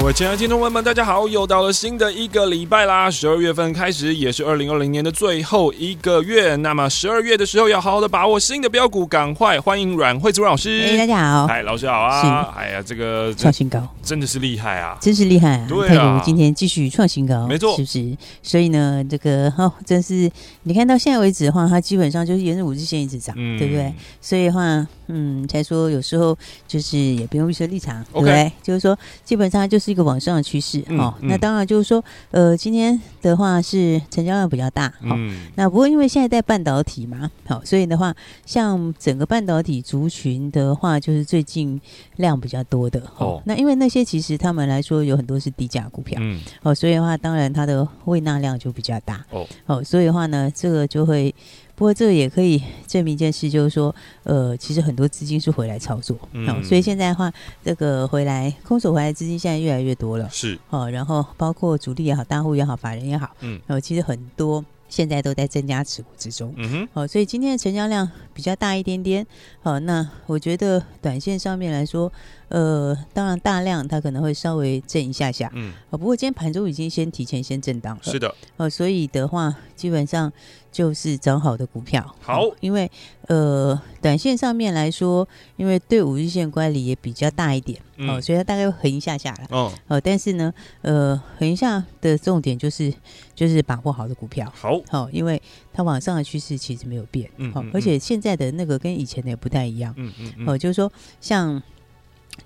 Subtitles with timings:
[0.00, 1.28] 各位亲爱的听众朋友们，大家好！
[1.28, 6.56] 又到了新的一个礼拜啦，十二月份开始，也是二零二零年的最后一个月。
[6.56, 10.82] 那么十二月的时候，要好好的把握新的标股，赶快欢迎阮惠慈老师。
[10.86, 12.50] 哎，大家好，嗨，老师好啊！
[12.56, 14.96] 哎呀，这个创新高，真的是厉害啊！
[15.02, 15.66] 真是厉害啊！
[15.68, 18.16] 对啊，今天继续创新高，没错，是不是？
[18.42, 20.30] 所以呢，这个哦，真是
[20.62, 23.92] 你看到现在为止的话，它基本上就是沿着五日线一直涨，嗯、对不对？
[24.22, 26.34] 所以的话，嗯，才说有时候
[26.66, 28.50] 就是也不用预设立场.对不对？
[28.62, 30.82] 就是说，基本上就是一个往上的趋势。
[30.90, 38.14] 哦，那当然就是说，呃，今天的话是成交量比较大，好、嗯哦，那不过因为现在在半导体嘛，好、哦，所以的话，
[38.46, 41.80] 像整个半导体族群的话，就是最近
[42.16, 51.34] 量比较多的，哦，哦那因为那些其实他们来说有很多是低价股票，嗯，哦，所以的话，当然它的未纳量就比较大，哦，哦，所以的话呢，这个就会。
[51.80, 57.32] 不过这个也可以证明一件事，就是说，呃，其实很多资金是回来操作，嗯，哦，所以现在的话，
[57.64, 60.58] 这个回来空手回来资金现在越来越多了，是。
[60.68, 64.62] 哦，然后包括主力也好，大户也好，法人也好，嗯，然哦，其实很多。
[64.90, 69.24] 现在都在增加持股之中，嗯哼，好，所以今天的成交量比较大一点点，
[69.62, 72.12] 好，那我觉得短线上面来说，
[72.50, 80.30] 呃，当然大量它可能会稍微震一下下，嗯，不过今天盘中已经先提前先震荡了，是的，哦，所以的话基本上
[80.70, 82.90] 就是涨好的股票，好，因为
[83.28, 87.80] 呃，短线上面来说，因为对五日线乖离也比较大一点。
[88.00, 89.46] 哦、嗯，所以它大概会横一下下来。
[89.50, 92.92] 哦，哦，但是呢，呃，横一下的重点就是
[93.34, 94.50] 就是把握好的股票。
[94.56, 95.40] 好，好、哦，因为
[95.72, 97.30] 它往上的趋势其实没有变。
[97.36, 99.92] 嗯，好、哦，而且现在的那个跟以前的也不太一样。
[99.98, 100.90] 嗯嗯，嗯哦，就是说
[101.20, 101.62] 像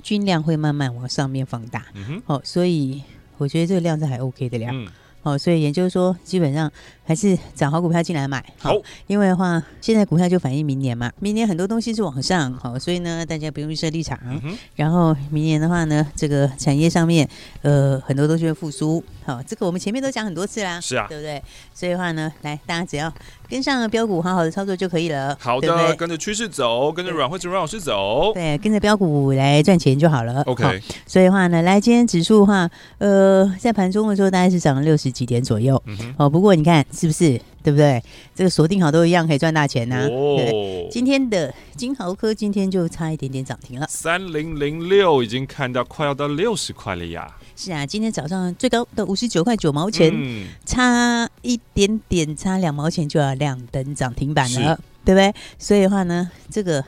[0.02, 1.86] 均量会慢慢往上面放大。
[1.94, 3.02] 嗯哼，哦，所以
[3.38, 4.74] 我觉得这个量是还 OK 的量。
[4.74, 4.88] 嗯，
[5.22, 6.70] 哦，所以也就是说，基本上。
[7.04, 8.76] 还是找好股票进来买好，好，
[9.06, 14.56] 因为的话，现在股票就反映明年嘛，明年很多东西是往上，好，所以呢，大家不用预设立场、嗯。
[14.76, 17.28] 然后明年的话呢，这个产业上面，
[17.62, 21.42] 呃，很多东西会复苏，好，这个我们前面都讲很多次啦，是啊，对不对？
[21.74, 23.12] 所以的话呢，来，大家只要
[23.48, 25.36] 跟上标股，好好的操作就可以了。
[25.38, 30.42] 好的，对对跟着趋势走，跟着阮惠慈阮老师走，对，跟着标股来赚钱就好了。
[30.44, 36.82] OK，所以的话呢，来，今天指数的话，呃，在盘中的时候大概是涨了六十几点左右，嗯，哦，不过你看。
[36.94, 38.02] 是不是对不对？
[38.34, 40.88] 这个锁定好都一样可以赚大钱呐、啊哦。
[40.90, 47.36] 今天的金豪科今天就差一点点涨停了，三零零六已经看到快要到六十块了呀。
[47.56, 55.34] 是啊，今天早上最高的五十九块九毛钱、嗯，差一点点，差两毛钱就要亮灯涨停板了，对不对？
[55.58, 56.84] 所以的话呢，这个。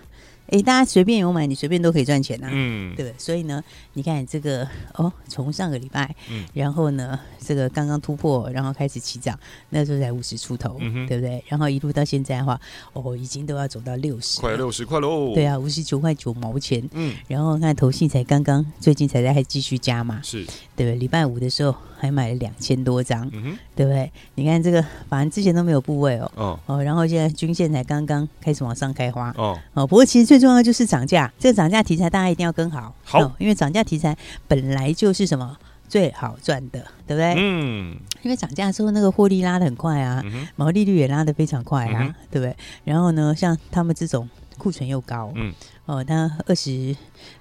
[0.48, 3.14] 哎，大家随便有买，你随便都可以赚钱呐、啊，嗯，对不对？
[3.18, 3.60] 所以呢，
[3.96, 9.38] 你看这个哦，从上个礼拜，嗯，然后呢，这个刚刚突破，然后开始起涨，
[9.70, 11.42] 那时候才五十出头、嗯，对不对？
[11.48, 12.60] 然后一路到现在的话，
[12.92, 20.44] 哦，已经都要走到六十，快六十块喽，对啊，五十九块九毛钱，嗯，然后看投信才刚刚最近才在还继续加嘛，是，
[20.76, 20.94] 对不对？
[20.94, 24.12] 礼拜五的时候还买了两千多张，嗯，对不对？
[24.36, 34.14] 你看这个，反正之前都没有部位哦，哦，哦然后现在均线才刚刚开始往上开花，哦，哦，不过其实最最重要的就是涨价，这个涨价题材大家一定要跟好，好，哦、因为涨价题材
[34.46, 35.56] 本来就是什么
[35.88, 37.34] 最好赚的，对不对？
[37.38, 42.54] 嗯，因为涨价之后那个获利拉的很快啊，嗯、毛利率也拉的非常快啊、嗯，对不对？
[42.84, 45.54] 然后呢，像他们这种库存又高，嗯，
[45.84, 46.96] 哦，他二十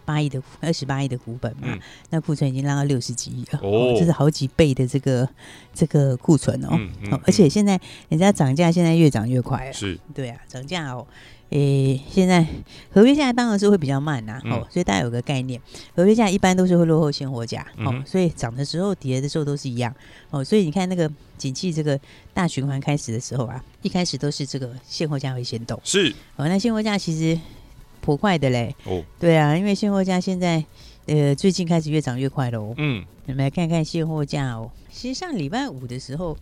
[0.05, 1.79] 八亿的二十八亿的股本嘛，嗯、
[2.11, 5.27] 那库存已经拉到六十几亿了，哦，这是好几倍的这个
[5.73, 6.77] 这个库存哦，
[7.25, 11.07] 而且现在人家涨价现在越涨越快，是，对啊，涨价哦。
[11.51, 12.45] 诶、欸，现在
[12.91, 15.61] 合约价当然是会比较慢呐、啊嗯，哦，所以大家有个概念，
[15.95, 19.93] 合约价一般都是会落后现货价，哦、嗯，所以涨的时候、跌的时候都是一样，
[20.31, 21.99] 哦，所以你看那个景气这个
[22.33, 27.39] 大循环开始的时候啊，一开始都是这个现货价会先动，是，哦，那现货价其实
[28.01, 30.63] 颇快的嘞，哦，对啊，因为现货价现在
[31.05, 36.37] 呃最近开始越涨越快喽，嗯，我们来看看现货价哦，其实像礼拜五的时候。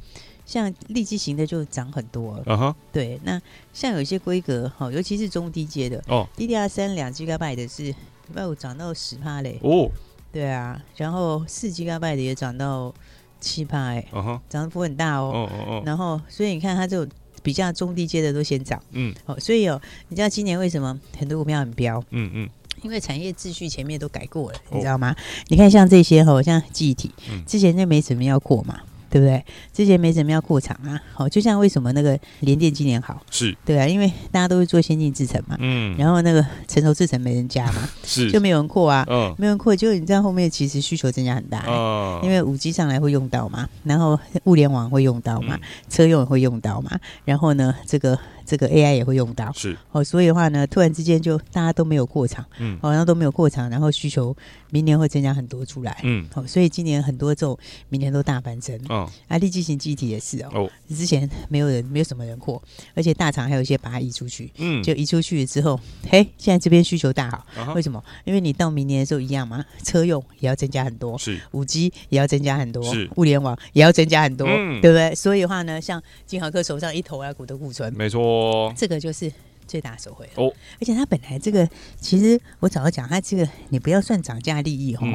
[0.46, 3.18] 像立基型的就涨很多，嗯哼，对。
[3.24, 3.42] 那
[3.74, 7.96] 像有一些规格，哈，尤其是中低阶的哦，DDR 三两 G 的是礼
[8.34, 9.90] 拜五涨到十帕嘞，哦，
[10.34, 10.84] 对啊。
[10.98, 12.94] 然后四 G 的也涨到
[13.40, 15.84] 七趴，哎，嗯哼，涨幅很大哦，哦哦哦。
[15.86, 17.10] 然后所以你看它这种
[17.42, 22.04] 比较中低阶的都先涨，嗯，好，所以哦，你知道今年为什么很多股票很飙？
[22.10, 22.50] 嗯嗯。
[22.84, 25.12] 因为产业秩序前面都改过了，你知道吗？
[25.12, 25.16] 哦、
[25.48, 27.12] 你看像这些哈，像记忆体，
[27.48, 28.80] 之前就没怎么要扩嘛。
[29.14, 29.46] 对不对？
[29.72, 48.18] 之前没怎么要扩厂啊，好，就像为什么那个联电今年好，是对啊，因为大家都是做先进制程嘛，嗯，然后那个成熟制程没人加嘛，是就没有人扩啊，嗯，没有人扩，就你知道后面其实需求增加很大，欸，哦，因为五 G 上来会用到嘛，然后物联网会用到嘛，嗯，车用也会用到嘛，然后呢，这个。
[48.46, 49.78] 这个 AI 也会用到，是。
[49.92, 54.36] 哦，所以的话呢，突然之间就大家都没有过场，嗯，好像都没有过场，然后需求
[54.70, 57.58] 明年会增加很多出来，嗯，哦，所以今年很多这种
[57.90, 62.62] 明年都大翻身，哦，啊，立积型记忆体也是哦，哦，之前没有人，没有什么人扩，
[62.94, 65.80] 而且大厂还有一些把它移出去，嗯，就移出去之后，
[66.10, 68.04] 嘿，现在这边需求大好，啊、为什么？
[68.26, 71.40] 因为你到明年的时候一样嘛，车用也要增加很多，是。
[71.52, 73.10] 五 G 也要增加很多，是。
[73.16, 75.14] 物联网也要增加很多，嗯，对不对？
[75.16, 78.33] 所以的话呢，像金豪科手上一头啊股的库存，没错。
[78.34, 79.32] 哦，这个就是
[79.68, 81.68] 最大受惠哦，而且它本来这个，
[82.00, 85.08] 其实我早就讲，它这个你不要算涨价利益哈，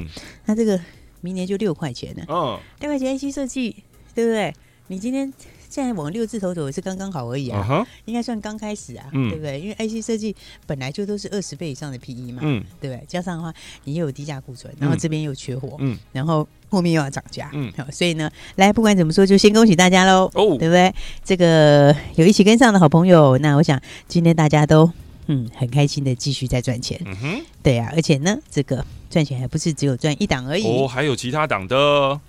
[0.46, 0.80] 它这个
[1.20, 3.84] 明年就六块钱了，嗯，六块钱 IC 设计，
[4.14, 4.54] 对不对？
[4.86, 5.32] 你今天
[5.68, 9.60] 现在往六字头走也是刚刚好而已啊，应该算刚开始啊，对不对？
[9.60, 10.34] 因为 IC 设计
[10.66, 13.04] 本来就都是二十倍以上的 PE 嘛，嗯，对不对？
[13.06, 13.52] 加上的话，
[13.84, 16.46] 你又有低价库存，然后这边又缺货，嗯，然后。
[16.70, 20.94] 后面又要涨价，嗯，好，所以呢，来，不管怎么说，就先恭喜大家喽，哦，对不对？
[21.24, 24.92] 这个有一起跟上的好朋友，那我想今天大家都
[25.28, 32.20] 嗯很开心的继续在赚钱，嗯哼，对呀，啊，而且呢，这个赚钱还不是只有赚一档而已，哦，还有其他档的，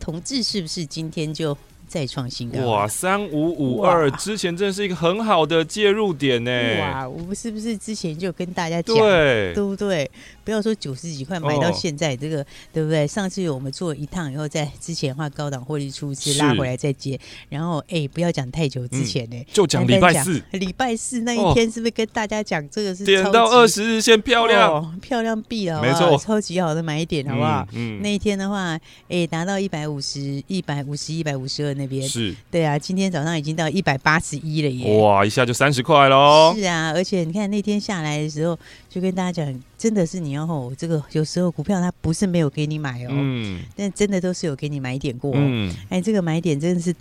[0.00, 1.54] 同志是不是今天就？
[1.92, 2.88] 再创新高哇！
[2.88, 6.50] 三五五二之前真的是一个很好的介入点呢。
[6.80, 10.10] 哇，我们是不是之前就跟大家讲，对，对不对？
[10.44, 13.06] 不要说九十几块买到现在这个，哦、对不对？
[13.06, 17.18] 上次我们做一趟以后，在之前的话高档获利出资拉回来再接，
[17.48, 27.66] 然后哎，不要讲太久之前呢，嗯、就讲礼拜四，礼拜四那一天是不是跟大家讲这个是点到二十日线漂亮、哦、漂亮币了，没错，超级好的买点，好不好？
[27.72, 28.78] 嗯，嗯那一天的话，
[29.08, 32.06] 哎，达到一百五十一百五十一百五十二那边。
[32.08, 32.34] 是。
[32.50, 34.98] 对啊，今天早上已经到一百八十一了耶！
[34.98, 36.54] 哇，一下就三十块喽！
[36.56, 38.58] 是啊，而且你看那天下来的时候，
[38.88, 46.94] 就跟大家讲，真的是你要吼这个，有时候股票它不是没有给你买哦，嗯，但真的都是有给你买点过，嗯，哎，这个买点真的是，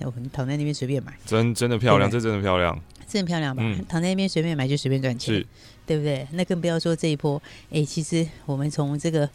[0.00, 3.62] 我们躺在那边随便买，真真的漂亮，这真的漂亮，真的漂亮吧？
[3.64, 5.46] 嗯，躺在那边随便买就随便赚钱，是，
[5.86, 6.26] 对不对？
[6.32, 7.40] 那更不要说这一波，
[7.70, 9.28] 哎，其实我们从这个。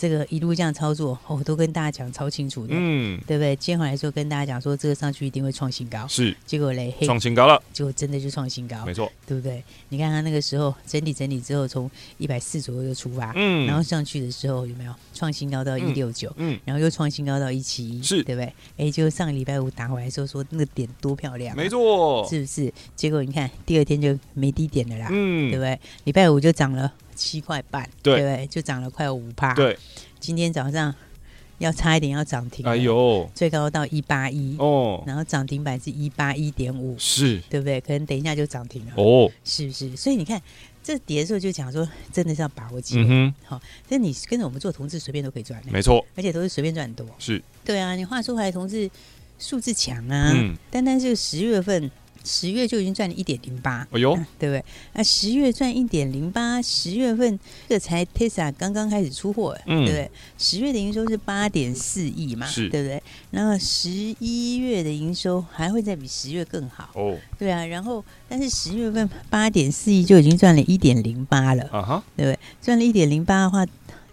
[0.00, 3.54] 这个一路这样操作，我、哦、都跟大家讲超清楚的，嗯，对不对？
[3.56, 6.34] 今天回来说跟大家讲说，这个上去一定会创新高，是。
[6.46, 9.62] 结果嘞，创新高了，结果真的就创新高，没错，对不对？
[9.90, 18.50] 你看他那个时候整理整理之后，从一百四左右就出发，嗯，然后上去的时候有没有创新高到一六九，嗯，然后又创新高到一七一，是，对不对？
[18.78, 22.72] 哎，就上个礼拜五打回来时候说那个点多漂亮，没错，是不是？
[22.96, 25.78] 结果你看第二天就没低点了啦，嗯，对不对？
[26.04, 26.90] 礼拜五就涨了
[27.20, 28.46] 七块半，对，对不对？
[28.46, 29.76] 就涨了快五趴，对。
[30.18, 30.94] 今天早上
[31.58, 37.78] 要差一点要涨停，哎呦，最高到一八一哦，然后涨停板是一八一点五，是对不对？
[37.80, 39.94] 可能等一下就涨停了哦，是不是？
[39.94, 40.40] 所以你看
[40.82, 47.94] 这跌的时候就讲说，真的是要把握机会，嗯哼，好，那你跟着我们做同志随便都可以赚，没错，而且都是随便赚很多，是对啊。
[47.94, 48.90] 你话说回来，同志
[49.38, 51.90] 数字强啊，嗯，单单是十月份。
[52.24, 54.64] 十月就已经赚了一点零八，哎呦， 对不对？
[54.94, 57.38] 那十月赚一点零八，十月份
[57.68, 60.10] 这才 Tesla 刚刚开始出货，嗯，对不对？
[60.38, 63.02] 十月的营收是八点四亿嘛，是，对不对？
[63.30, 67.64] 然后十一月的营收还会再比十月更好，哦，对啊。
[67.64, 72.38] 然后，但是十月份八点四亿就已经赚了一点零八了，啊哈，对不对？
[72.60, 73.66] 赚了一点零八的话，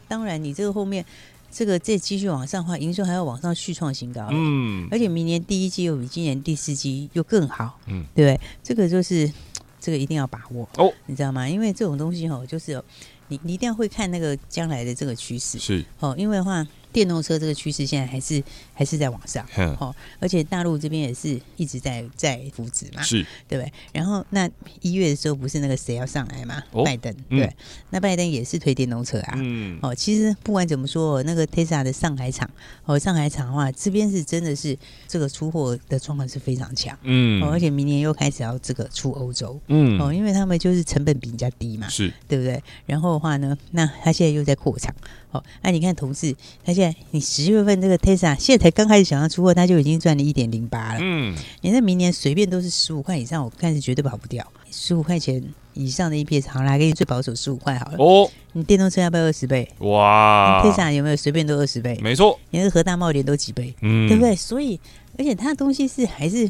[0.07, 1.03] 当然你这个后面。
[1.51, 8.39] 这个再继续往上的话，营收还要往上续创新高，嗯，而且明年第一季又比今年第四季又更好，嗯，对不对？
[8.63, 9.31] 这个就是
[9.79, 11.47] 这个一定要把握哦，你知道吗？
[11.47, 12.81] 因为这种东西哦，就是
[13.27, 16.67] 你你一定要会看那个将来的这个趋势，是哦，因为的话。
[16.97, 19.45] 电动车这个趋势现在还是还是在往上，
[19.79, 23.71] 哦，而且大陆这边也是一直在在扶持嘛，是，对不对？
[23.93, 24.49] 然后那
[24.81, 26.63] 一月的时候不是那个谁要上来嘛？
[26.71, 27.53] 哦、拜登，对，嗯、
[27.91, 32.49] 那拜登也是推电动车啊，嗯，哦，其实不管怎么说，那个 Tesla 的上海厂，
[32.85, 34.75] 哦，上海厂的话，这边是真的是
[35.07, 42.59] 这个出货的状况是非常强，嗯，哦，而且明年又开始要这个出欧洲，嗯，哦，因为他们就是成本比人家低嘛，是，对不对？
[42.87, 44.91] 然后的话呢，那他现在又在扩厂。
[45.29, 50.99] 好，那、啊、你看同事，他现在你十月份这个 Tesla 现在才刚开始想要出货，他就已经赚了一点零八了。
[51.01, 54.45] 嗯，你那明年随便都是十五块以上，我看是绝对跑不掉。
[54.71, 55.41] 十五块钱
[55.73, 57.97] 以上的 EPS，好来给你最保守十五块好了。
[57.97, 59.67] 哦，你电动车要不要二十倍？
[59.79, 61.97] 哇，Tesla 有没有随便都二十倍？
[62.01, 64.35] 没错，连个核大茂联都几倍，嗯，对不对？
[64.35, 64.79] 所以，
[65.17, 66.49] 而且它的东西是还是。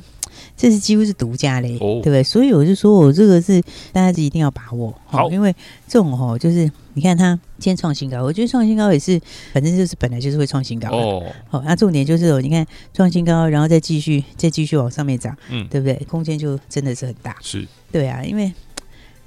[0.56, 2.22] 这是几乎是独家嘞，哦、对不对？
[2.22, 3.60] 所以我就说我这个是
[3.92, 5.56] 大家是一定要把握好，因为
[5.88, 9.20] 这种哦，就是你看它今天创新高，我觉得创新高也是，
[9.54, 11.24] 反正就是本来就是会创新高哦。
[11.50, 15.96] 好，那重点就是哦，你看创新高，然后再继续再继续往上面涨，嗯，对不对？
[16.08, 18.52] 空间就真的是很大，是对啊，因为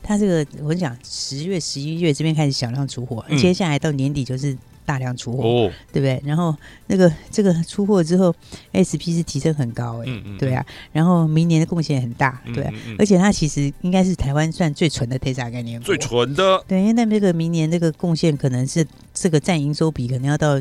[0.03, 4.57] 它这个我讲十月、十一月这边开始小量出货，嗯、接下来到年底就是。
[4.91, 6.21] 大量出货，哦、对不对？
[6.27, 6.53] 然后
[6.89, 8.35] 那个这个出货之后
[8.75, 10.67] ，SP 是提升很高，哎、嗯，嗯、对啊。
[10.91, 12.69] 然后明年的贡献很大，对、
[12.99, 16.61] 而且它其实应该是台湾算最纯的 Tesla 概念股，最纯的。
[16.67, 20.61] 对，因为那这个明年这个贡献可能是这个占营收比可能要到。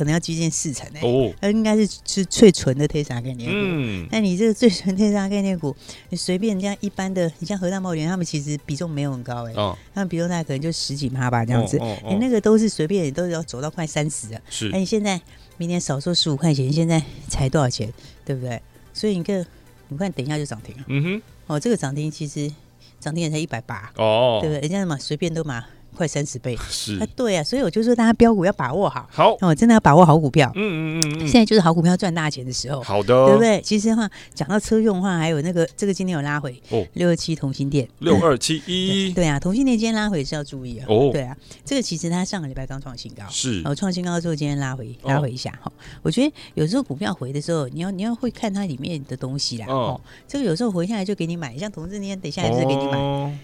[0.00, 3.54] 可能要接近四成哎、欸，哦，它应该是是最纯的特斯拉概念股。
[3.54, 5.76] 嗯，那你这个最纯特斯拉概念股，
[6.08, 9.60] 你随便人家一般的，你像和大茂联，他们其实比重没有很高哎、欸。
[9.60, 11.76] 哦，他们比重大概可能就十几趴吧，这样子。
[11.76, 14.40] 你、哦哦哦欸、那个都是随便，也都要走到快三十了。
[14.48, 15.20] 是，那你现在
[15.58, 17.92] 明年少说十五块钱，现在才多少钱，
[18.24, 18.58] 对不对？
[18.94, 19.44] 所以你看，
[19.88, 20.84] 你看，等一下就涨停了。
[20.86, 22.50] 嗯哼，哦，这个涨停其实
[22.98, 24.60] 涨停也才一百八，哦，对不对？
[24.62, 25.62] 人家嘛随便都买。
[26.00, 26.56] 快三十倍。
[26.70, 26.98] 是。
[26.98, 29.36] 啊，对啊，所以我就说大家标股要把握好，好。
[29.42, 30.50] 哦，真的要把握好股票。
[30.54, 32.80] 嗯嗯嗯，现在就是好股票赚大钱的时候。
[32.82, 33.60] 好的，对不对？
[33.60, 40.86] 其实的话，讲到车用的话，还有那个这个今天有拉回哦，六二七同心店，六二七一， 对啊，同心店今天拉回是要注意啊。
[40.88, 43.60] 哦，对啊，这个其实它上个礼拜刚创新高，是。
[43.66, 45.70] 哦，创新高之后今天拉回拉回一下哈。
[46.02, 49.66] 我觉得有时候股票回的时候，你要你要会看它里面的东西啦。
[49.68, 52.92] 哦，这个有时候回下来就给你买，像同志那天等下来就是给你买，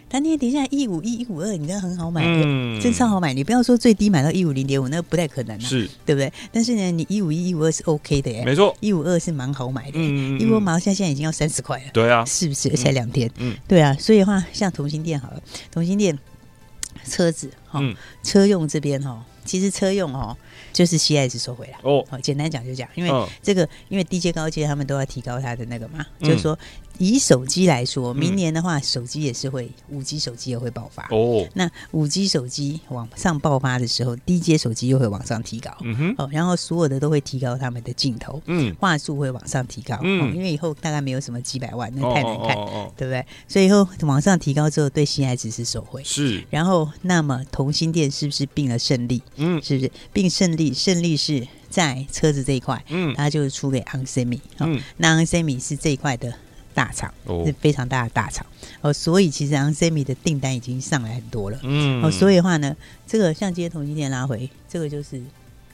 [0.08, 3.32] 他那天等下一五一一五二，你看很好买，嗯，真超好买。
[3.32, 6.32] 你不要说最低买到一五零点五，那不太可能，是对不对？
[6.52, 9.92] 但是呢，你一五一、一五二是 OK 的耶，没错，一五二是蛮好买的。
[9.94, 12.70] 嗯嗯，一五二马上现在已经要三十块了，对啊，是不是？
[12.70, 16.18] 才两天，嗯，对啊，所以的话，像同心店好了，同心店
[17.04, 17.80] 车子哈，
[18.22, 20.36] 车用这边哈，其实车用哦，
[20.72, 22.04] 就是 CIS 收回来哦。
[22.22, 26.58] 简单讲就讲，因为这个，因为低阶高阶他们都要提高它的那个嘛，就是说。
[26.98, 31.46] 以手机来说，明年的话，手机也是会五 G 手机也会爆发哦。
[31.54, 35.70] 那五 G 手机往上爆发的时候，低阶手机又会往上提高。
[35.82, 36.14] 嗯哼。
[36.18, 39.98] 哦，然后所有的都会提高他们的镜头，嗯，画素会往上提高。
[40.02, 40.34] 嗯。
[40.34, 42.56] 因为以后大概没有什么几百万，那太难看，
[42.96, 43.24] 对不对？
[43.48, 46.02] 所以以后往上提高之后，对新爱只是手绘。
[46.04, 46.44] 是。
[46.50, 49.22] 然后，那么同心店是不是并了胜利？
[49.36, 50.72] 嗯，是不是并胜利？
[50.74, 54.40] 胜利是在车子这一块，嗯，它就是出给 ON Semi。
[54.58, 54.80] 嗯。
[54.96, 56.32] 那 ON Semi 是这一块的。
[56.76, 57.12] 大厂
[57.44, 58.46] 是非常大的大厂
[58.82, 65.22] 哦，所以其实 ON Semi 的订单已经上来很多了，嗯，哦，所以的话呢，这个像今天同欣电拉回，这个就是。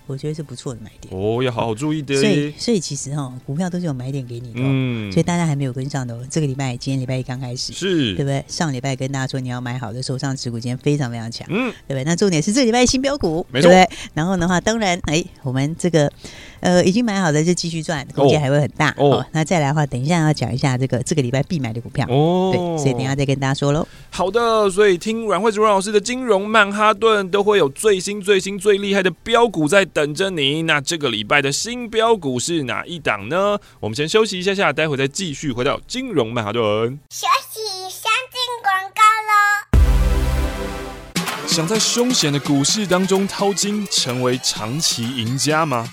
[0.08, 2.20] 我觉得是不错的买点哦，要好好注意的。
[2.20, 4.60] 所以，所以其实哈，股票都是有买点给你的。
[4.60, 8.44] 嗯，所以大家还没有跟上的，这个礼拜，今天礼拜一刚开始，是，对不对？
[8.48, 12.04] 上礼拜跟大家说你要买好的手上持股，今天非常非常强，嗯，对不对？
[12.04, 13.70] 那重点是这礼拜新标股，没错。
[13.70, 16.12] 对，然后的话，当然，哎，我们这个
[16.62, 19.24] 呃已经买好的就继续赚，空间还会很大哦。
[19.32, 22.50] 那再来的话，等一下要讲一下这个这个礼拜必买的股票哦。
[22.52, 23.86] 对，所以等一下再跟大家说喽。
[24.10, 30.62] 好的，所以听阮惠子阮老师的金融曼哈顿都会有最新最新最厉害的标股在等着你。
[30.62, 33.58] 那这个礼拜的新标股是哪一档呢？
[33.80, 36.62] 我们先休息一下下，待会再继续回到金融曼哈顿。
[37.10, 39.32] 休息，先进广告喽。
[41.48, 45.92] 想在凶险的股市当中淘金，成为长期赢家吗？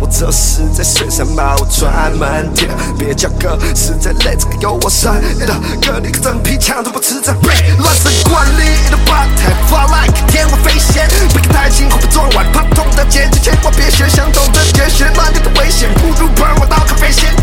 [0.00, 5.46] 我这是在水上把我赚满天，别叫哥，实在累，这个有我山的
[5.82, 17.34] 哥，你个真皮枪都不吃这背，乱神管理的吧台，fly like 天外飞仙，不要太轻，会被撞歪，怕痛的姐姐千万别学，相同的绝学，乱流的危险，不如喷我刀咖啡线，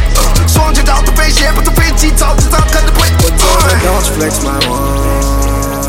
[0.47, 3.09] 双脚找的飞鞋，不坐飞机早知道可能会。
[3.81, 5.40] Don't flex my one,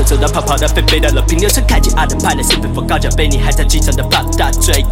[0.00, 4.84] 走到跑跑的飞飞的了，平流车开进阿登派的四分风高脚杯，你还在机场的放大嘴。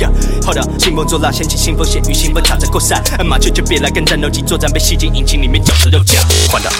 [0.44, 3.02] Hold up，兴风作浪，掀起腥风血雨，兴奋朝着扩散。
[3.24, 6.22] 马雀就别来跟战斗机作战，被吸进引擎里面，脚趾肉酱。
[6.50, 6.70] 换到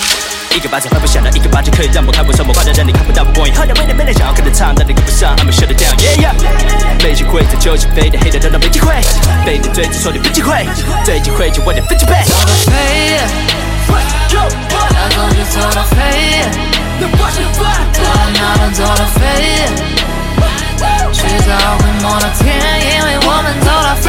[0.55, 3.25] 一个巴掌拍不响的，一个巴掌可以让我看不上，我画的让你看不到。
[3.33, 7.03] Boy，喝点没点没点想要跟着唱，但你跟不上，I'ma shut it down，yeah yeah。
[7.03, 8.95] 没机会在球场飞的黑的等到没机会，
[9.47, 10.67] 飞的嘴子说你没机会，
[11.05, 12.13] 最机会就我点分机会。
[12.27, 13.17] 走到飞，
[13.89, 16.90] 要走就走到飞。
[17.01, 19.19] 走到哪都走到飞，
[21.13, 22.47] 迟早会摸到天，
[22.81, 24.07] 因为我们走到飞，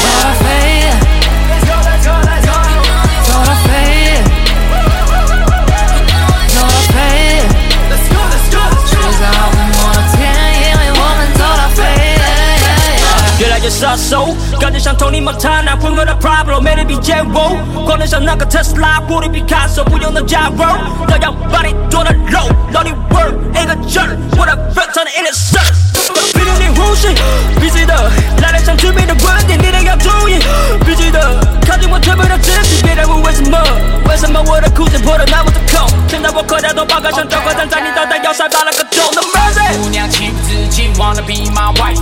[0.00, 0.44] 走到飞，
[1.60, 3.70] 走到飞，
[6.48, 6.96] 走到飞，
[8.86, 10.18] 迟早会摸到天，
[10.62, 11.78] 因为我们走到飞，
[13.38, 14.34] 越来越杀手，
[14.76, 20.66] 感觉像 Tony Montana，混合的 Pablo，魅力比剑王，光能像那个特斯拉，活力比卡索，不用的加油，
[21.08, 21.74] 都要把你。
[21.88, 25.64] 做的肉，让你 work 一个劲儿，我的 friend 唱的 in the sun，
[26.34, 27.08] 逼着你呼吸，
[27.58, 28.10] 必须的，
[28.42, 30.38] 来点像致命的观点，你得要注意，
[30.84, 33.58] 必须的，靠近我特别的自己，别再问为什么，
[34.10, 41.96] 为什么我的裤子破的那么的空，现在我口袋都爆开，像交关站在你脑袋要塞爆了个洞，No mercy，姑娘情不自禁，wanna be my wife，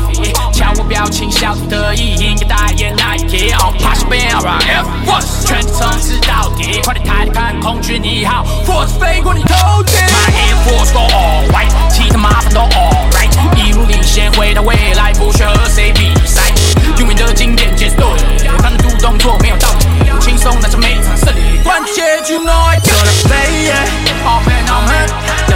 [0.53, 9.95] 瞧我表情笑得得意，应该代言 Nike，on pass me around Air Force，全程吃到底，快点抬头看空军一号，Force 飞过你头顶。
[9.97, 16.41] My Air Force go all white，其他麻烦都 all right，一路领先回到未来，不需和谁比赛，
[16.99, 23.73] 永远的经典节奏，我看得懂动作没有道理，轻松拿下每场胜利，关键就 know I got it baby
[24.25, 25.54] Oh man oh man，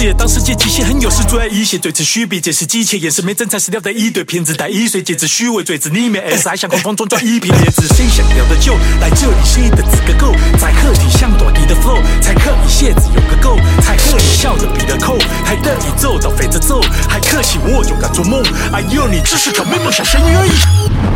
[0.00, 10.32] 视野当世界极限很有事，最爱一些最持续，比解释机械，也是没真材实料的一堆骗子，带一岁戒指虚伪，嘴子里面 S I 像狂风中转一瓶叶子，谁想要的就来这里，谁的资格够？
[10.58, 21.09] 才客体像短笛的 flow，才可以鞋子有个够，才可以笑着比的扣，还得以走到飞着走，还可惜我就敢做梦，哎呦，你只是条没梦想生育而已。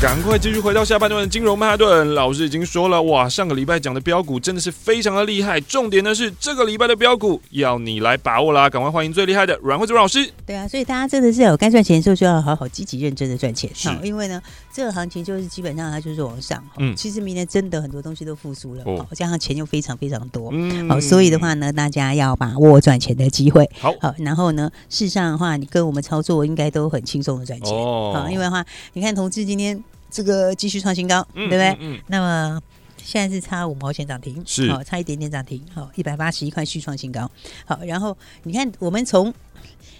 [0.00, 2.14] 赶快继续回到下半段的金融曼哈顿。
[2.14, 5.60] 老师已经说了，哇，上个礼拜讲的标股真的是非常的厉害。
[5.60, 8.70] 重点呢是这个礼拜的标股要你来把握啦！
[8.70, 10.26] 赶快欢迎最厉害的阮慧珠老师。
[10.46, 13.70] 对啊，所以大家真的是有该赚钱的时候就要好好积极认真的赚钱。
[13.84, 14.40] 好，因为呢，
[14.72, 16.64] 这个行情就是基本上它就是往上。
[16.78, 20.48] 嗯，其实明年真的很多东西都复苏了，好，加上钱又非常非常多。
[20.50, 23.68] 嗯，好，所以的话呢，大家要把握赚钱的机会。
[23.78, 27.70] 好，好，然后呢，事实上的话，你跟我们操作应该都很轻松的赚钱。
[27.76, 29.78] 哦，好，因为的话，你看同志今天。
[30.10, 31.76] 这个继续创新高，对不对？
[31.80, 32.60] 嗯，那么
[32.96, 37.30] 现在是差五毛钱涨停，是好，差一点点涨停，好，一百八十一块续创新高，
[37.64, 39.32] 好，然后你看我们从。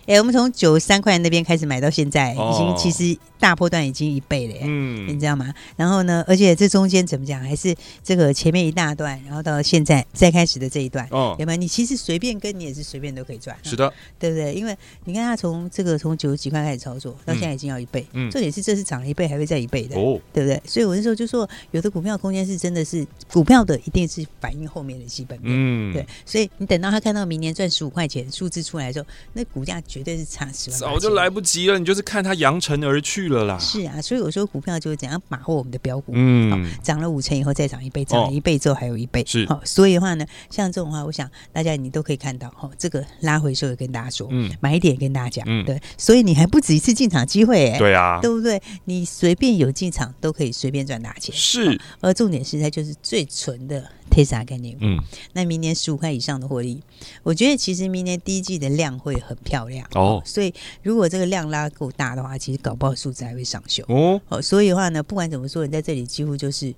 [0.06, 5.52] 哎，我们从九十三块那边开始买到现在，已经其实大波段已经一倍了耶，嗯，你知道吗？
[5.76, 11.56] 然后呢，而且这中间怎么讲，还是这个前面一大段，然后到现在再开始的这一段，哦，有没有？
[11.56, 14.52] 你其实随便跟，你也是随便都可以赚，是的，对不对？
[14.52, 20.60] 因为你看他从这个从九十几块开始操作，到现在已经要一倍，嗯，重点是这是涨了一倍，还会再一倍的，哦，对不对？
[20.66, 26.06] 所以我那时候就说，有的股票空间是真的是股票的，一定是反映后面的基本面，嗯，对。
[26.26, 30.78] 所以你等到他看到明年赚十五块钱数字出来的时候，那股价绝对是差十万。
[30.78, 33.58] 早就来不及了，你就是看它扬尘而去了啦。
[33.58, 36.12] 是啊，所以我说股票就是怎样把握我们的标股。
[36.14, 39.24] 嗯，涨了五成以后再涨一倍，涨了一倍之后还有一倍。
[39.26, 48.62] 是，好，所以的话呢，像这种话，我想大家你都可以看到，哈，这个拉回时候跟大家说，嗯，买点跟大家讲，嗯，对，所以你还不止一次进场机会，哎，对啊，对不对？
[48.84, 51.34] 你随便有进场都可以随便赚大钱。
[51.34, 53.90] 是，而重点是它就是最纯的。
[54.10, 54.98] Tesla 概念股，嗯，
[55.34, 56.82] 那明年十五块以上的获利，
[57.22, 64.20] 我觉得其实明年第一季的量会很漂亮哦，所以如果这个量拉够大的话，其实搞不好数字还会上修哦。
[64.28, 66.74] 哦，所以的话呢，不管怎么说，你在这里几乎就是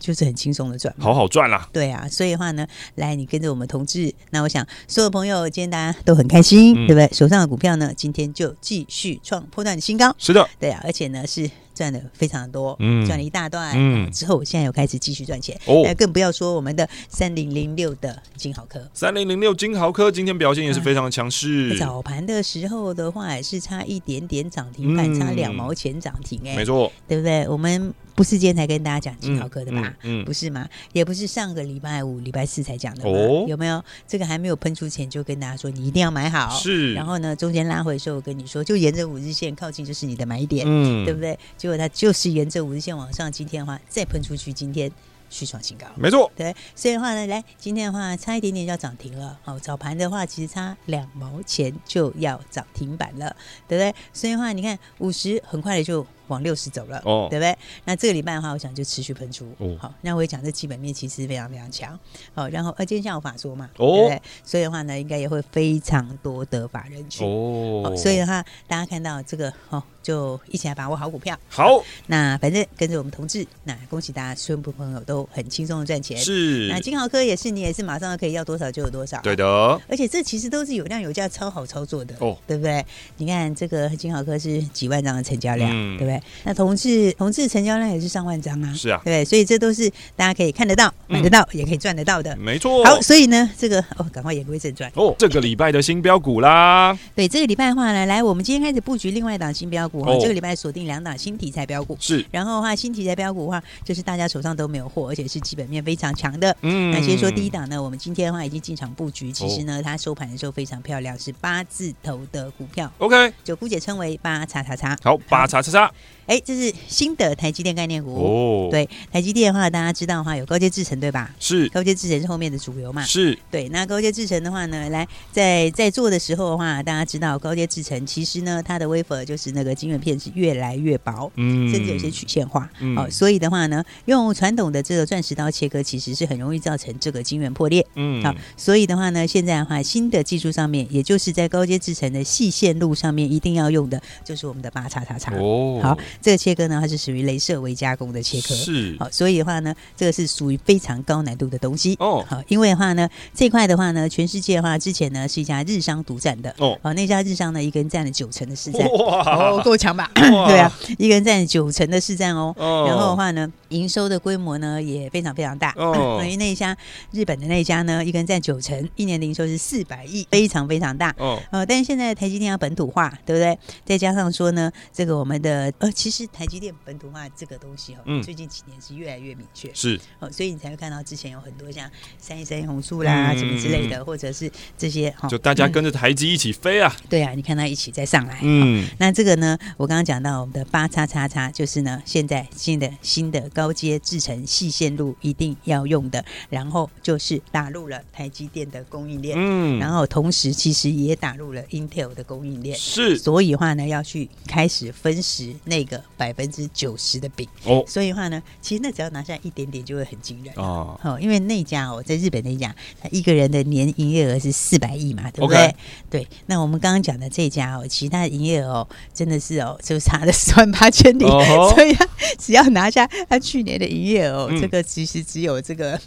[0.00, 1.68] 就是很轻松的赚，好好赚啦。
[1.72, 7.08] 对啊，所以的话呢，来你跟着我们同志，那我想所有朋友今天大家都很开心，嗯、对不对？
[7.16, 11.48] 手上的股票呢，今天就继续创破段的新高，是的，对啊，而且呢是。
[11.72, 27.48] 赚的非常多，嗯，赚了一大段，嗯，之后现在又开始继续赚钱，哦，更不要说我们的三零零六的金豪科，三零零六金豪科今天表现也是非常的强势，早盘的时候的话也是差一点点涨停板，差两毛钱涨停，哎，没错，对不对？
[27.48, 29.96] 我们不是今天才跟大家讲金豪哥的吧？
[30.02, 30.68] 嗯，不是吗？
[30.92, 33.82] 也不是上个礼拜五、礼拜四才讲的哦，有没有？
[34.06, 41.38] 这个还没有喷出前就跟大家说，你一定要买好，是，然后呢，中间拉回的时候我跟你说，就沿着五日线靠近就是你的买点，嗯，对不对？
[41.56, 44.92] 结果它就是沿着五日线往上，今天的话再喷出去，今天
[45.30, 46.30] 续创新高，没错。
[46.36, 49.38] 对，所以的话呢，来今天的话差一点点就要涨停了。
[49.42, 53.34] 好，早盘的话其实差两毛钱就要涨停板了，
[53.66, 53.94] 对不对？
[54.12, 56.06] 所以的话，你看五十很快的就。
[56.30, 57.56] 往六十走了，哦，对不对？
[57.84, 59.46] 那这个礼拜的话，我想就持续喷出。
[59.58, 61.98] 哦，好，那我也讲这基本面其实非常非常强。
[62.34, 64.22] 好，然后呃，今天下午法说嘛，哦，对不对？
[64.44, 67.26] 所以的话呢，应该也会非常多的法人群。
[67.26, 71.36] 哦，所以的话，大家看到这个哦，就一起来把握好股票。
[71.48, 76.16] 好，那反正跟着我们同志，那恭喜大家，全部朋友都很轻松的赚钱。
[76.16, 79.20] 是，那金豪科也是，你也是马上可以要多少就有多少。
[79.22, 79.44] 对的，
[79.88, 82.14] 而且这其实都是有量有价，超好操作的。
[82.20, 82.84] 哦，对不对？
[83.16, 86.19] 你看这个金豪科是几万张的成交量，嗯、对不对？
[86.44, 87.14] 那同志。
[87.18, 92.84] 同志成交量也是上万张啊，是啊，对，所以这都是大家可以看得到、买得到，也可以赚得到的，没错。
[92.84, 106.56] 好，所以呢，这个哦，赶快言归正传哦，这个礼拜的新标股啦，对，这个礼拜的话呢，来，我们今天开始布局另外一档新标股哈，这个礼拜锁定两档新题材标股，是，然后的话，新题材标股的话，就是大家手上都没有货，而且是基本面非常强的。
[106.62, 115.92] 嗯，那先说第一档呢，我们今天的话已经进场布局，其实呢，它收盘的时候非常漂亮，是八字头的股票，OK，九姑姐称为八叉叉叉，好，八叉叉叉。
[116.26, 118.68] 哎，这是新的台积电概念股哦。
[118.70, 121.34] 对，台积电的话，大家知道的话，有高阶制程对吧？
[121.40, 123.02] 是，高阶制程是后面的主流嘛？
[123.02, 123.36] 是。
[123.50, 145.89] 对，那高阶制程的话呢，来在在做的时候的话，大家知道高阶制程其实呢，它的 wafer 就是那个晶圆片是越来越薄，嗯，甚至有些曲线化，嗯，哦，所以的话呢，用传统的这个钻石刀切割，其实是很容易造成这个晶圆破裂，嗯，好，所以的话呢，现在的话，新的技术上面，也就是在高阶制程的细线路上面，一定要用的就是我们的八叉叉叉哦，好。
[146.20, 152.24] 这个切割呢，它是属于镭射微加工的切割，是好，所以的话呢，这个是属于非常高难度的东西哦。
[152.28, 156.78] 好，因为的话呢，这块的话呢，全世界的话，之前呢是一家日商独占的哦。
[156.82, 160.10] 好，那家日商呢，一个人占了九成的市占，哇，够强吧？
[160.14, 162.54] 对啊，一个人占九成的市占哦。
[162.56, 166.18] 哦，然后的话呢，营收的规模呢也非常非常大哦。
[166.20, 166.76] 等于那一家
[167.12, 171.40] 日本的那一家呢，一个人占九成，一年的营收是四百亿，非常非常大哦。
[171.50, 173.58] 呃，但是现在台积电要本土化，对不对？
[173.84, 179.98] 再加上说呢，这个我们的呃，其实台积电本土化这个东西哈，最近几年是越来越明确，是。
[180.18, 186.94] 哦，所以你才会看到之前有很多像三一三一红树啦什么之类的，或者是这些哈，就大家跟着台积一起飞啊。
[187.08, 188.40] 对啊，你看它一起再上来。
[188.42, 205.54] 嗯，那这个呢，我刚刚讲到我们的八叉叉叉，就是呢，现在新的新的高阶制程细线路一定要用的，然后就是打入了台积电的供应链，嗯，然后同时其实也打入了 Intel 的供应链，是，所以话呢要去开始分时。
[205.70, 207.82] 那个百分之九十的饼哦。
[207.86, 211.00] 所以的话呢，其实那只要拿下一点点就会很惊人哦。
[211.02, 215.74] 哦，因为那家哦，在日本那家，他一个人的年营业额是四百亿嘛，对不对.
[216.10, 216.28] 对。
[216.46, 221.24] 那我们刚刚讲的这家哦，其他的营业额哦，真的是哦，就差了十万八千里。
[221.24, 222.06] 哦、 所以他
[222.38, 225.98] 只要拿下他去年的营业额哦，嗯、这个其实只有这个。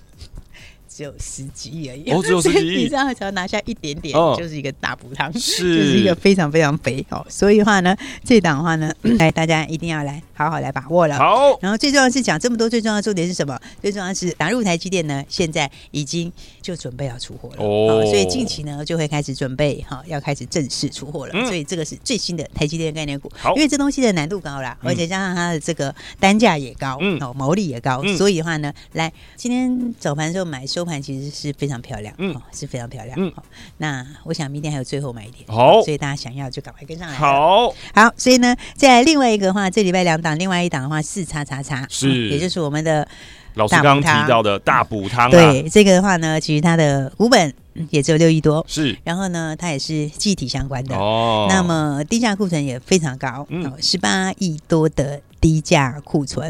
[0.96, 7.26] 只有十几亿而已，哦，只有十几亿，你这样只要拿下一点点，就是一个大补汤，是，就是一个非常非常肥哦。
[7.28, 11.18] 所以的话呢，这档的话呢， 哎，大家一定要来好好来把握了。
[11.18, 13.60] 好，然后最重要的是讲这么多，最重要的重点是什么？
[13.82, 21.34] 最重要的是打入台积电呢，现在已经就准备要出货了哦，所以近期呢就会开始准备哈，要开始正式出货了。
[21.48, 30.83] 所以这个是最新的台积电概念股，因为这东西的难度高啦，而且加上它的这个单价也高，哦，毛利也高，所以的话呢，来今天早盘的时候买收。
[30.86, 33.32] 盘其实是非常漂亮，嗯，是非常漂亮，嗯，
[33.78, 43.08] 那我想明天还有最后买一点，好，所以大家想要就赶快跟上来，好，好，所以呢，在另外一个的话，这礼拜两档，另外一档的话四叉叉叉，是，也就是我们的
[43.56, 47.54] 老师刚刚提到的大补汤，对，这个的话呢，其实它的股本
[47.90, 55.22] 也只有六亿多，是，然后呢，它也是记忆体相关的，哦，那么低价库存也非常高，嗯，十八亿多的。
[55.44, 56.50] 低价库存，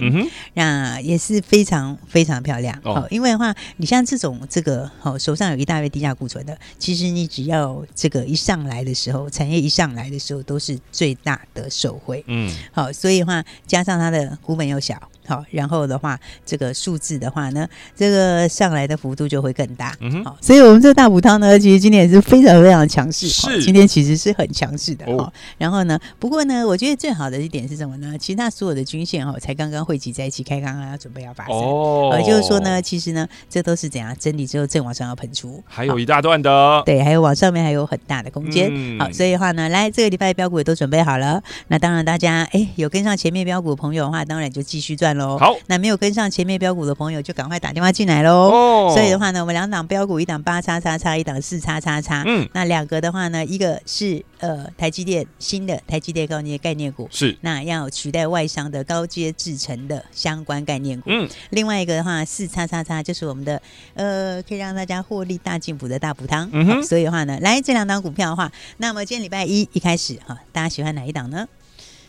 [0.53, 3.07] 那也是非常非常漂亮哦。
[3.09, 12.23] 因为的话，你像这种这个哦，手上有一大堆低价库存的，其实你只要这个一上来的时候，产业一上来的时候，都是最大的受惠。
[12.27, 15.01] 嗯，好，所以的话，加上它的股本又小。
[15.25, 19.95] 好，然后的话，这个数字的话呢，这个上来的幅度就会更大。
[20.01, 23.27] 嗯，好，所以我们这个大补汤呢，其实今天也是非常非常强势。
[23.27, 25.05] 是，今天其实是很强势的。
[25.05, 28.17] 哦，然后呢，不过呢，我觉得最好的一点是什么呢？
[28.17, 31.55] 其他所有的均线哈，才刚刚汇集在一起，开刚刚要准备要发生。
[31.55, 36.83] 哦，也就是说呢，其实呢，这都是怎样整理之后正往上要喷出，还有一大段的。
[36.85, 38.69] 对，还有往上面还有很大的空间。
[38.73, 41.41] 嗯、好，所以的话呢，来这个礼拜的标股也都准备好了。
[41.69, 45.12] 那当然，大家哎有跟上前面标股朋友的话，当然就继续赚。
[45.37, 48.49] 好，那没有跟上前面标股的朋友，就赶快打电话进来喽。
[48.49, 52.23] 哦，所以的话呢，我们两档标股，一档八叉叉叉，一档四叉叉叉。
[52.25, 61.09] 嗯，那两个的话呢，一个是呃台积电新的台积电高阶概念股，是那要取代外商的高阶制成的相关概念股。
[61.09, 63.61] 嗯，另外一个的话，四叉叉叉就是我们的
[63.93, 66.49] 呃可以让大家获利大进补的大补汤。
[66.51, 71.47] 嗯哼，所以的话呢，来这两档股票的话，那么今天礼拜一一开始哈，大家喜欢哪一档呢？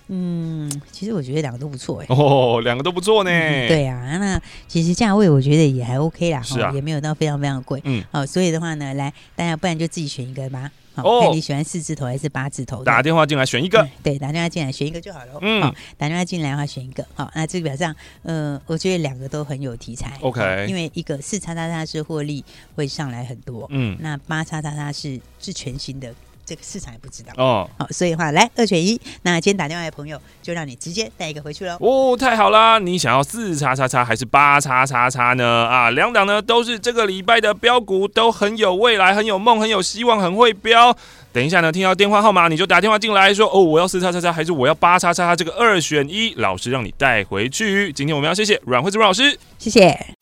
[0.09, 2.07] 嗯，其实我觉得两个都不错哎。
[2.11, 3.31] 哦，两个都不错呢。
[3.31, 7.81] 嗯、对啊，那其实价位我觉得也还 OK 啦，是啊，也没有到非常非常贵。
[7.85, 10.71] 嗯，好，所以的话呢，来大家不然就自己选一个吧。
[10.95, 12.85] 好，哦、看你喜欢四字头还是八字头？
[12.85, 13.83] 打电话进来选一个。
[13.83, 15.39] 嗯、对，打电话进来选一个就好了。
[15.41, 17.05] 嗯，好，打电话进来的话选一个。
[17.15, 20.17] 好，那这个表上，呃，我觉得两个都很有题材。
[20.21, 22.45] OK，因为一个四叉叉叉是获利
[22.77, 23.67] 会上来很多。
[23.71, 26.15] 嗯，那八叉叉叉是是全新的。
[26.47, 31.77] 这个市场也不知道哦，好，所以的话来二选一，那今天打电话的朋友就让你直接带一个回去喽。
[31.81, 32.79] 哦，太好啦！
[32.79, 35.67] 你想要四叉叉叉还是八叉叉叉呢？
[35.67, 40.97] 啊，两档呢都是这个礼拜的标股，都很有未来，很有梦，很有希望，很会飙。
[41.33, 45.35] 等一下呢，听到电话号码你就打电话进来说哦，我要四叉叉叉还是我要八叉叉叉？
[45.35, 47.93] 这个二选一，老师让你带回去。
[47.93, 50.15] 今天我们要谢谢阮惠子阮老师，谢谢。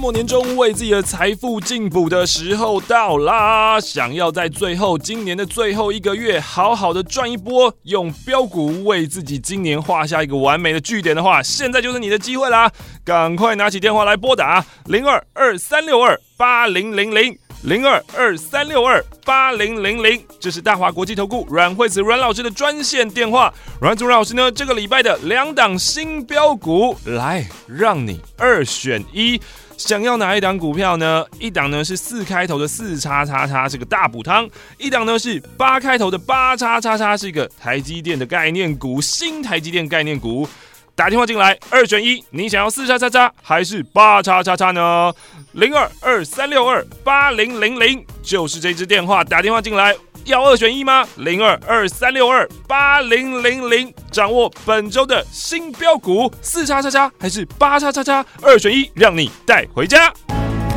[0.00, 3.78] 末年终，为自己的财富进补的时候到啦！
[3.78, 12.72] 想要在最后今年的最后一个月好好的赚一波，用标股为自己今年画下一个完美的句点的话，现在就是你的机会啦！
[13.04, 23.52] 赶快拿起电话来拨打零二二三六二八零零零零二二三六二八零零零，这是大华国际投顾阮惠子阮老师的专线电话。
[23.82, 29.38] 阮主任老师呢，这个礼拜的两档新标股，来让你二选一。
[29.80, 31.24] 想要哪一档股票呢？
[31.38, 40.46] 一档呢是四开头的四叉叉叉，是个大补汤；一档呢是八开头的八叉叉叉，是一个台积电的概念股，新台积电概念股。
[40.94, 45.10] 打电话进来，二选一，你想要四叉叉叉还是八叉叉叉呢？
[45.52, 49.96] 零二二三六二八零零零，就是这支电话，打电话进来。
[50.30, 51.04] 要二选一吗？
[51.16, 58.24] 零二二三六二八零零零，掌握本周的新标股，四叉叉叉还是八叉叉叉？
[58.40, 60.12] 二选一，让你带回家。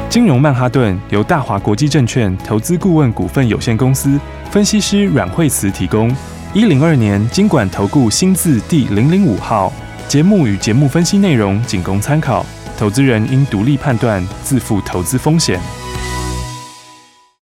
[0.09, 6.15] 金融曼哈顿由大华国际证券投资顾问股份有限公司分析师阮惠慈提供。
[6.53, 9.71] 一零二年金管投顾新字第零零五号。
[10.07, 12.43] 节目与节目分析内容仅供参考，
[12.77, 15.59] 投资人应独立判断，自负投资风险。